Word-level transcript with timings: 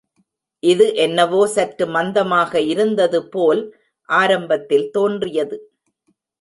இது 0.63 0.85
என்னவோ 0.95 1.41
சற்று 1.47 1.85
மந்தமாக 1.87 2.61
இருந்ததுபோல் 2.61 3.61
ஆரம்பத்தில் 4.09 4.87
தோன்றியது. 4.91 5.57